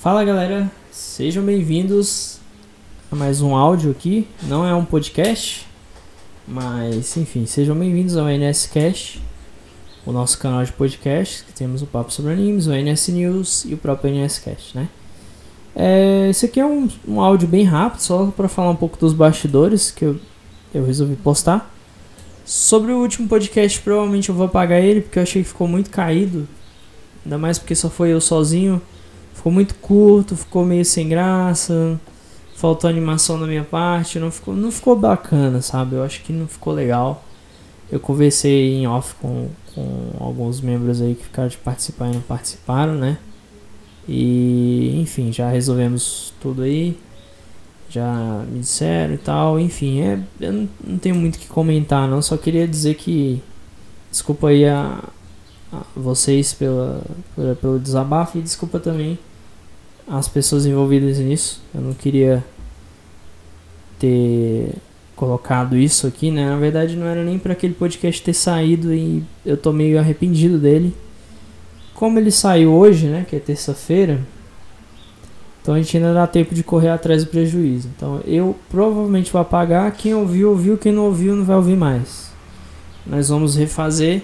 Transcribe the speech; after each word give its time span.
Fala 0.00 0.22
galera, 0.22 0.70
sejam 0.92 1.42
bem-vindos 1.42 2.38
a 3.10 3.16
mais 3.16 3.40
um 3.40 3.56
áudio 3.56 3.90
aqui. 3.90 4.28
Não 4.44 4.64
é 4.64 4.72
um 4.72 4.84
podcast, 4.84 5.66
mas 6.46 7.16
enfim, 7.16 7.46
sejam 7.46 7.74
bem-vindos 7.76 8.16
ao 8.16 8.28
NSCast, 8.28 9.20
o 10.06 10.12
nosso 10.12 10.38
canal 10.38 10.64
de 10.64 10.70
podcast, 10.70 11.42
que 11.42 11.52
temos 11.52 11.82
o 11.82 11.86
Papo 11.86 12.12
sobre 12.12 12.32
Animes, 12.32 12.68
o 12.68 12.72
NS 12.72 13.08
News 13.08 13.64
e 13.64 13.74
o 13.74 13.76
próprio 13.76 14.14
NSCast, 14.14 14.76
né? 14.76 14.88
É, 15.74 16.28
esse 16.30 16.46
aqui 16.46 16.60
é 16.60 16.64
um, 16.64 16.88
um 17.06 17.20
áudio 17.20 17.48
bem 17.48 17.64
rápido, 17.64 18.00
só 18.00 18.26
para 18.26 18.46
falar 18.46 18.70
um 18.70 18.76
pouco 18.76 18.96
dos 18.96 19.12
bastidores 19.12 19.90
que 19.90 20.04
eu, 20.04 20.20
eu 20.72 20.86
resolvi 20.86 21.16
postar. 21.16 21.74
Sobre 22.44 22.92
o 22.92 23.00
último 23.00 23.26
podcast, 23.26 23.80
provavelmente 23.80 24.28
eu 24.28 24.34
vou 24.36 24.46
apagar 24.46 24.80
ele 24.80 25.00
porque 25.00 25.18
eu 25.18 25.24
achei 25.24 25.42
que 25.42 25.48
ficou 25.48 25.66
muito 25.66 25.90
caído. 25.90 26.46
Ainda 27.24 27.36
mais 27.36 27.58
porque 27.58 27.74
só 27.74 27.90
foi 27.90 28.10
eu 28.10 28.20
sozinho. 28.20 28.80
Ficou 29.38 29.52
muito 29.52 29.76
curto, 29.76 30.36
ficou 30.36 30.64
meio 30.64 30.84
sem 30.84 31.08
graça. 31.08 31.98
Faltou 32.56 32.90
animação 32.90 33.38
da 33.38 33.46
minha 33.46 33.62
parte, 33.62 34.18
não 34.18 34.32
ficou, 34.32 34.52
não 34.52 34.72
ficou 34.72 34.96
bacana, 34.96 35.62
sabe? 35.62 35.94
Eu 35.94 36.02
acho 36.02 36.22
que 36.22 36.32
não 36.32 36.48
ficou 36.48 36.72
legal. 36.72 37.22
Eu 37.90 38.00
conversei 38.00 38.74
em 38.74 38.88
off 38.88 39.14
com, 39.22 39.48
com 39.72 40.10
alguns 40.18 40.60
membros 40.60 41.00
aí 41.00 41.14
que 41.14 41.22
ficaram 41.22 41.48
de 41.48 41.56
participar 41.56 42.10
e 42.10 42.14
não 42.14 42.20
participaram, 42.20 42.94
né? 42.94 43.16
E 44.08 45.00
enfim, 45.00 45.32
já 45.32 45.48
resolvemos 45.48 46.34
tudo 46.40 46.62
aí 46.62 46.98
já 47.88 48.44
me 48.50 48.58
disseram 48.58 49.14
e 49.14 49.18
tal, 49.18 49.58
enfim, 49.58 50.02
é, 50.02 50.20
eu 50.40 50.52
não, 50.52 50.68
não 50.84 50.98
tenho 50.98 51.14
muito 51.14 51.36
o 51.36 51.38
que 51.38 51.48
comentar 51.48 52.06
não, 52.06 52.20
só 52.20 52.36
queria 52.36 52.68
dizer 52.68 52.96
que 52.96 53.42
desculpa 54.10 54.48
aí 54.48 54.66
a, 54.66 55.02
a 55.72 55.82
vocês 55.96 56.52
pela, 56.52 57.02
pela, 57.34 57.54
pelo 57.54 57.78
desabafo 57.78 58.36
e 58.36 58.42
desculpa 58.42 58.78
também 58.78 59.18
as 60.10 60.28
pessoas 60.28 60.66
envolvidas 60.66 61.18
nisso, 61.18 61.62
eu 61.74 61.80
não 61.80 61.92
queria 61.92 62.44
ter 63.98 64.74
colocado 65.14 65.76
isso 65.76 66.06
aqui, 66.06 66.30
né, 66.30 66.48
na 66.48 66.56
verdade 66.56 66.94
não 66.94 67.06
era 67.06 67.24
nem 67.24 67.38
para 67.38 67.52
aquele 67.52 67.74
podcast 67.74 68.22
ter 68.22 68.32
saído 68.32 68.94
e 68.94 69.24
eu 69.44 69.56
tô 69.56 69.72
meio 69.72 69.98
arrependido 69.98 70.58
dele, 70.58 70.94
como 71.94 72.18
ele 72.18 72.30
saiu 72.30 72.72
hoje, 72.72 73.08
né, 73.08 73.26
que 73.28 73.34
é 73.34 73.40
terça-feira, 73.40 74.20
então 75.68 75.76
a 75.76 75.82
gente 75.82 75.94
ainda 75.98 76.14
dá 76.14 76.26
tempo 76.26 76.54
de 76.54 76.62
correr 76.62 76.88
atrás 76.88 77.22
do 77.22 77.30
prejuízo. 77.30 77.90
Então 77.94 78.22
eu 78.24 78.56
provavelmente 78.70 79.30
vou 79.30 79.38
apagar. 79.38 79.92
Quem 79.92 80.14
ouviu, 80.14 80.48
ouviu. 80.48 80.78
Quem 80.78 80.90
não 80.90 81.04
ouviu, 81.04 81.36
não 81.36 81.44
vai 81.44 81.56
ouvir 81.56 81.76
mais. 81.76 82.30
Nós 83.06 83.28
vamos 83.28 83.54
refazer. 83.54 84.22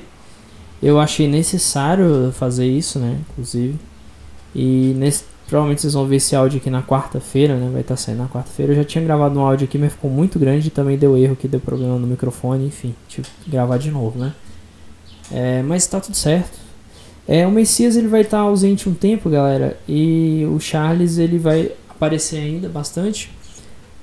Eu 0.82 0.98
achei 0.98 1.28
necessário 1.28 2.32
fazer 2.32 2.66
isso, 2.66 2.98
né? 2.98 3.18
Inclusive. 3.28 3.78
E 4.54 4.94
nesse, 4.96 5.24
provavelmente 5.54 5.82
vocês 5.82 5.94
vão 5.94 6.04
ver 6.04 6.16
esse 6.16 6.34
áudio 6.34 6.58
aqui 6.58 6.68
na 6.68 6.82
quarta-feira, 6.82 7.54
né? 7.54 7.70
Vai 7.70 7.82
estar 7.82 7.94
tá 7.94 7.96
saindo 7.96 8.18
na 8.18 8.28
quarta-feira. 8.28 8.72
Eu 8.72 8.76
já 8.78 8.82
tinha 8.82 9.04
gravado 9.04 9.38
um 9.38 9.46
áudio 9.46 9.66
aqui, 9.66 9.78
mas 9.78 9.92
ficou 9.92 10.10
muito 10.10 10.36
grande. 10.36 10.68
Também 10.68 10.98
deu 10.98 11.16
erro 11.16 11.36
que 11.36 11.46
deu 11.46 11.60
problema 11.60 11.96
no 11.96 12.08
microfone. 12.08 12.66
Enfim, 12.66 12.92
tive 13.06 13.28
que 13.44 13.50
gravar 13.52 13.78
de 13.78 13.88
novo, 13.88 14.18
né? 14.18 14.34
É, 15.30 15.62
mas 15.62 15.86
tá 15.86 16.00
tudo 16.00 16.16
certo. 16.16 16.58
É, 17.28 17.46
o 17.46 17.52
Messias 17.52 17.94
ele 17.94 18.08
vai 18.08 18.22
estar 18.22 18.40
ausente 18.40 18.88
um 18.88 18.94
tempo, 18.94 19.30
galera, 19.30 19.78
e 19.88 20.44
o 20.52 20.58
Charles 20.58 21.18
ele 21.18 21.38
vai 21.38 21.70
aparecer 21.88 22.38
ainda 22.38 22.68
bastante. 22.68 23.30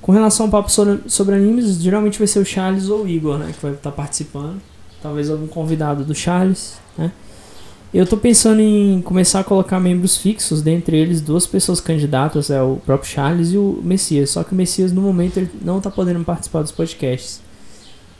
Com 0.01 0.13
relação 0.13 0.45
ao 0.45 0.51
papo 0.53 0.71
sobre, 0.71 1.01
sobre 1.07 1.35
animes, 1.35 1.81
geralmente 1.81 2.17
vai 2.17 2.27
ser 2.27 2.39
o 2.39 2.45
Charles 2.45 2.87
ou 2.87 3.03
o 3.03 3.07
Igor, 3.09 3.37
né, 3.37 3.51
que 3.53 3.61
vai 3.61 3.73
estar 3.73 3.91
participando. 3.91 4.61
Talvez 5.03 5.29
algum 5.29 5.47
convidado 5.47 6.05
do 6.05 6.15
Charles, 6.15 6.79
né. 6.97 7.11
Eu 7.93 8.05
tô 8.07 8.15
pensando 8.15 8.61
em 8.61 9.01
começar 9.01 9.41
a 9.41 9.43
colocar 9.43 9.77
membros 9.77 10.15
fixos, 10.15 10.61
dentre 10.61 10.95
eles 10.95 11.19
duas 11.19 11.45
pessoas 11.45 11.81
candidatas, 11.81 12.49
é 12.49 12.61
o 12.61 12.77
próprio 12.85 13.11
Charles 13.11 13.51
e 13.51 13.57
o 13.57 13.81
Messias. 13.83 14.29
Só 14.29 14.45
que 14.45 14.53
o 14.53 14.55
Messias 14.55 14.93
no 14.93 15.01
momento 15.01 15.37
ele 15.37 15.51
não 15.61 15.81
tá 15.81 15.91
podendo 15.91 16.23
participar 16.23 16.61
dos 16.61 16.71
podcasts. 16.71 17.41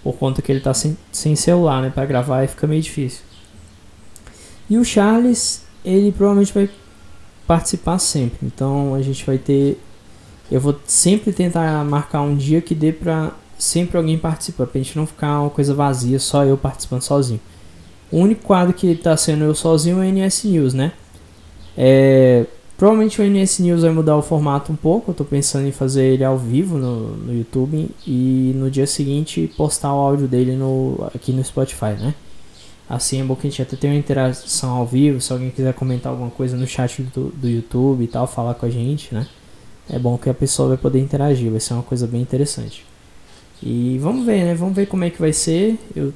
Por 0.04 0.14
conta 0.18 0.42
que 0.42 0.52
ele 0.52 0.60
tá 0.60 0.74
sem, 0.74 0.98
sem 1.10 1.38
celular, 1.38 1.81
né, 1.81 1.90
para 1.90 2.06
gravar 2.06 2.46
fica 2.50 2.68
meio 2.68 2.81
difícil. 2.81 3.22
E 4.70 4.78
o 4.78 4.84
Charles, 4.84 5.64
ele 5.86 6.12
provavelmente 6.12 6.54
vai 6.54 6.70
participar 7.48 7.98
sempre. 7.98 8.40
Então 8.44 8.94
a 8.94 9.02
gente 9.02 9.26
vai 9.26 9.38
ter. 9.38 9.80
Eu 10.52 10.60
vou 10.60 10.78
sempre 10.86 11.31
tentar 11.31 11.86
marcar 11.86 12.22
um 12.24 12.36
dia 12.36 12.62
que 12.62 12.76
dê 12.76 12.92
pra 12.92 13.31
sempre 13.58 13.96
alguém 13.96 14.18
participar, 14.18 14.68
pra 14.68 14.81
gente 14.81 14.98
não 14.98 15.08
ficar 15.08 15.40
uma 15.40 15.50
coisa 15.50 15.74
vazia, 15.74 16.20
só 16.20 16.44
eu 16.44 16.58
participando 16.58 17.04
sozinho. 17.04 17.40
O 18.12 18.18
único 18.18 18.44
quadro 18.44 18.74
que 18.74 18.94
tá 18.96 19.16
sendo 19.16 19.46
eu 19.46 19.56
sozinho 19.56 20.02
é 20.04 20.08
o 20.08 20.12
NS 20.12 20.44
News, 20.46 20.74
né? 20.74 20.92
É, 21.78 22.46
provavelmente 22.78 23.22
o 23.22 23.24
NS 23.24 23.60
News 23.60 23.84
vai 23.84 23.92
mudar 23.92 24.18
o 24.18 24.22
formato 24.22 24.72
um 24.72 24.76
pouco. 24.76 25.12
Eu 25.12 25.16
tô 25.16 25.24
pensando 25.24 25.68
em 25.68 25.72
fazer 25.72 26.04
ele 26.04 26.24
ao 26.24 26.38
vivo 26.38 26.78
no, 26.78 27.16
no 27.16 27.34
YouTube 27.34 27.90
e 28.06 28.52
no 28.56 28.70
dia 28.70 28.86
seguinte 28.86 29.52
postar 29.56 29.94
o 29.94 30.00
áudio 30.00 30.28
dele 30.28 30.56
no, 30.56 31.10
aqui 31.16 31.32
no 31.32 31.44
Spotify, 31.44 31.94
né? 31.98 32.14
Assim 32.90 33.22
é 33.22 33.24
bom 33.24 33.38
que 33.38 33.48
a 33.48 33.50
gente 33.50 33.62
até 33.62 33.78
tenha 33.78 33.94
uma 33.94 34.00
interação 34.00 34.72
ao 34.72 34.86
vivo. 34.86 35.22
Se 35.22 35.32
alguém 35.32 35.50
quiser 35.50 35.74
comentar 35.74 36.12
alguma 36.12 36.30
coisa 36.30 36.58
no 36.58 36.68
chat 36.68 37.02
do, 37.04 37.30
do 37.30 37.48
YouTube 37.48 38.04
e 38.04 38.08
tal, 38.08 38.28
falar 38.28 38.56
com 38.56 38.66
a 38.66 38.70
gente, 38.70 39.16
né? 39.16 39.26
É 39.90 39.98
bom 39.98 40.18
que 40.18 40.30
a 40.30 40.34
pessoa 40.34 40.68
vai 40.68 40.78
poder 40.78 41.00
interagir. 41.00 41.50
Vai 41.50 41.62
ser 41.62 41.74
uma 41.74 41.84
coisa 41.84 42.06
bem 42.06 42.22
interessante. 42.22 42.86
E 43.64 43.98
vamos 44.00 44.26
ver, 44.26 44.44
né? 44.44 44.56
Vamos 44.56 44.76
ver 44.76 44.88
como 44.88 45.06
é 45.06 45.10
que 45.10 45.22
vai 45.22 45.32
ser. 45.32 45.80
Eu 45.96 46.12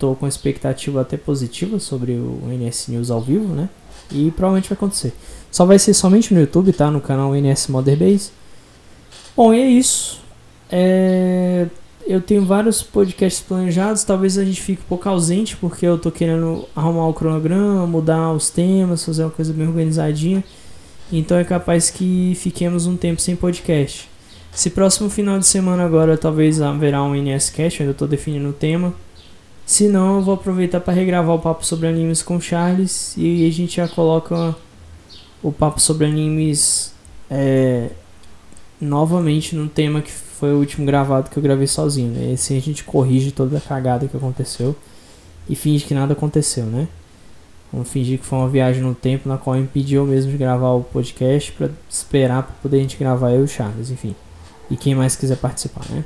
tô 0.00 0.16
com 0.16 0.26
expectativa 0.26 1.00
até 1.00 1.16
positiva 1.16 1.78
sobre 1.78 2.12
o 2.12 2.40
NS 2.48 2.88
News 2.88 3.10
ao 3.10 3.20
vivo, 3.20 3.54
né? 3.54 3.68
E 4.10 4.32
provavelmente 4.32 4.68
vai 4.68 4.76
acontecer. 4.76 5.12
Só 5.52 5.64
vai 5.64 5.78
ser 5.78 5.94
somente 5.94 6.34
no 6.34 6.40
YouTube, 6.40 6.72
tá? 6.72 6.90
No 6.90 7.00
canal 7.00 7.32
NS 7.36 7.68
Mother 7.68 7.96
Base. 7.96 8.30
Bom, 9.36 9.54
e 9.54 9.60
é 9.60 9.66
isso. 9.66 10.20
É 10.68 11.66
eu 12.10 12.20
tenho 12.20 12.44
vários 12.44 12.82
podcasts 12.82 13.40
planejados, 13.40 14.02
talvez 14.02 14.36
a 14.36 14.44
gente 14.44 14.60
fique 14.60 14.82
um 14.82 14.88
pouco 14.88 15.08
ausente, 15.08 15.56
porque 15.56 15.86
eu 15.86 15.96
tô 15.96 16.10
querendo 16.10 16.66
arrumar 16.74 17.06
o 17.06 17.14
cronograma, 17.14 17.86
mudar 17.86 18.32
os 18.32 18.50
temas, 18.50 19.04
fazer 19.04 19.22
uma 19.22 19.30
coisa 19.30 19.52
bem 19.52 19.68
organizadinha. 19.68 20.42
Então 21.12 21.38
é 21.38 21.44
capaz 21.44 21.88
que 21.88 22.34
fiquemos 22.34 22.86
um 22.86 22.96
tempo 22.96 23.20
sem 23.20 23.36
podcast. 23.36 24.08
Se 24.50 24.70
próximo 24.70 25.08
final 25.08 25.38
de 25.38 25.46
semana 25.46 25.84
agora 25.84 26.18
talvez 26.18 26.60
haverá 26.60 27.00
um 27.00 27.14
NSCast, 27.14 27.82
ainda 27.82 27.92
estou 27.92 28.08
definindo 28.08 28.48
o 28.48 28.52
tema. 28.52 28.92
Se 29.70 29.86
não, 29.86 30.16
eu 30.16 30.22
vou 30.22 30.34
aproveitar 30.34 30.80
para 30.80 30.92
regravar 30.92 31.36
o 31.36 31.38
papo 31.38 31.64
sobre 31.64 31.86
animes 31.86 32.22
com 32.22 32.38
o 32.38 32.40
Charles 32.40 33.14
e 33.16 33.46
a 33.46 33.52
gente 33.52 33.76
já 33.76 33.86
coloca 33.86 34.56
o 35.40 35.52
papo 35.52 35.80
sobre 35.80 36.06
animes 36.06 36.92
é, 37.30 37.90
novamente 38.80 39.54
no 39.54 39.68
tema 39.68 40.02
que 40.02 40.10
foi 40.10 40.52
o 40.52 40.58
último 40.58 40.84
gravado 40.84 41.30
que 41.30 41.36
eu 41.36 41.42
gravei 41.42 41.68
sozinho, 41.68 42.10
né? 42.12 42.32
Assim 42.32 42.58
a 42.58 42.60
gente 42.60 42.82
corrige 42.82 43.30
toda 43.30 43.58
a 43.58 43.60
cagada 43.60 44.08
que 44.08 44.16
aconteceu 44.16 44.74
e 45.48 45.54
finge 45.54 45.84
que 45.84 45.94
nada 45.94 46.14
aconteceu, 46.14 46.66
né? 46.66 46.88
Vamos 47.72 47.88
fingir 47.88 48.18
que 48.18 48.26
foi 48.26 48.40
uma 48.40 48.48
viagem 48.48 48.82
no 48.82 48.92
tempo 48.92 49.28
na 49.28 49.38
qual 49.38 49.56
impediu 49.56 50.04
mesmo 50.04 50.32
de 50.32 50.36
gravar 50.36 50.72
o 50.72 50.82
podcast 50.82 51.52
para 51.52 51.70
esperar 51.88 52.42
para 52.42 52.56
poder 52.60 52.78
a 52.78 52.80
gente 52.80 52.96
gravar 52.96 53.30
eu 53.30 53.42
e 53.42 53.44
o 53.44 53.48
Charles, 53.48 53.88
enfim. 53.88 54.16
E 54.68 54.76
quem 54.76 54.96
mais 54.96 55.14
quiser 55.14 55.36
participar, 55.36 55.84
né? 55.90 56.04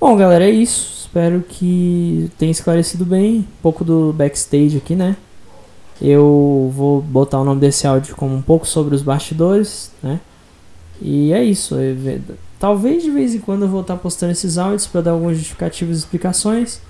Bom, 0.00 0.16
galera, 0.16 0.46
é 0.46 0.50
isso. 0.50 1.02
Espero 1.02 1.44
que 1.46 2.30
tenha 2.38 2.50
esclarecido 2.50 3.04
bem 3.04 3.40
um 3.40 3.44
pouco 3.60 3.84
do 3.84 4.14
backstage 4.14 4.78
aqui, 4.78 4.96
né? 4.96 5.14
Eu 6.00 6.72
vou 6.74 7.02
botar 7.02 7.38
o 7.38 7.44
nome 7.44 7.60
desse 7.60 7.86
áudio 7.86 8.16
como 8.16 8.34
um 8.34 8.40
pouco 8.40 8.66
sobre 8.66 8.94
os 8.94 9.02
bastidores, 9.02 9.92
né? 10.02 10.18
E 11.02 11.34
é 11.34 11.44
isso. 11.44 11.76
É 11.76 12.18
Talvez 12.58 13.02
de 13.02 13.10
vez 13.10 13.34
em 13.34 13.40
quando 13.40 13.62
eu 13.62 13.68
vou 13.68 13.82
estar 13.82 13.96
postando 13.96 14.32
esses 14.32 14.56
áudios 14.56 14.86
para 14.86 15.02
dar 15.02 15.10
algumas 15.10 15.36
justificativas 15.36 15.96
e 15.96 16.00
explicações. 16.00 16.80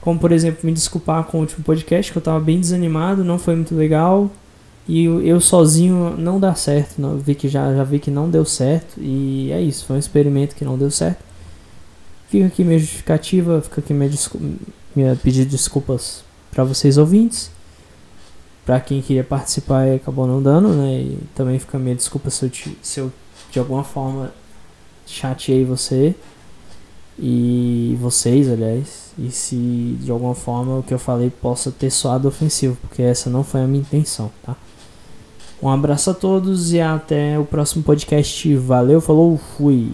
Como, 0.00 0.20
por 0.20 0.30
exemplo, 0.30 0.60
me 0.62 0.72
desculpar 0.72 1.24
com 1.24 1.38
o 1.38 1.40
último 1.40 1.64
podcast, 1.64 2.12
que 2.12 2.18
eu 2.18 2.20
estava 2.20 2.38
bem 2.38 2.60
desanimado, 2.60 3.24
não 3.24 3.40
foi 3.40 3.56
muito 3.56 3.74
legal. 3.74 4.30
E 4.88 5.04
eu 5.04 5.40
sozinho 5.40 6.14
não 6.16 6.38
dá 6.38 6.54
certo. 6.54 7.00
Não, 7.00 7.18
vi 7.18 7.34
que 7.34 7.48
já, 7.48 7.74
já 7.74 7.82
vi 7.82 7.98
que 7.98 8.10
não 8.10 8.30
deu 8.30 8.44
certo. 8.44 9.00
E 9.00 9.50
é 9.50 9.60
isso, 9.60 9.84
foi 9.84 9.96
um 9.96 9.98
experimento 9.98 10.54
que 10.54 10.64
não 10.64 10.78
deu 10.78 10.92
certo. 10.92 11.25
Fica 12.28 12.46
aqui 12.46 12.64
minha 12.64 12.78
justificativa, 12.78 13.60
fica 13.60 13.80
aqui 13.80 13.94
minha, 13.94 14.10
minha 14.94 15.16
pedido 15.16 15.46
de 15.46 15.56
desculpas 15.56 16.24
para 16.50 16.64
vocês 16.64 16.98
ouvintes. 16.98 17.50
Para 18.64 18.80
quem 18.80 19.00
queria 19.00 19.22
participar 19.22 19.86
e 19.86 19.94
acabou 19.94 20.26
não 20.26 20.42
dando, 20.42 20.68
né? 20.70 21.00
E 21.00 21.18
também 21.34 21.58
fica 21.58 21.78
minha 21.78 21.94
desculpa 21.94 22.30
se 22.30 22.44
eu, 22.44 22.50
te, 22.50 22.76
se 22.82 22.98
eu 22.98 23.12
de 23.50 23.60
alguma 23.60 23.84
forma 23.84 24.32
chateei 25.06 25.64
você 25.64 26.14
e 27.18 27.96
vocês, 28.00 28.50
aliás, 28.50 29.12
e 29.16 29.30
se 29.30 29.96
de 30.00 30.10
alguma 30.10 30.34
forma 30.34 30.78
o 30.78 30.82
que 30.82 30.92
eu 30.92 30.98
falei 30.98 31.30
possa 31.30 31.70
ter 31.70 31.90
soado 31.90 32.26
ofensivo, 32.26 32.76
porque 32.82 33.02
essa 33.02 33.30
não 33.30 33.44
foi 33.44 33.62
a 33.62 33.66
minha 33.66 33.80
intenção, 33.80 34.30
tá? 34.44 34.56
Um 35.62 35.70
abraço 35.70 36.10
a 36.10 36.14
todos 36.14 36.72
e 36.74 36.80
até 36.80 37.38
o 37.38 37.44
próximo 37.44 37.82
podcast. 37.82 38.54
Valeu, 38.56 39.00
falou, 39.00 39.38
fui. 39.56 39.90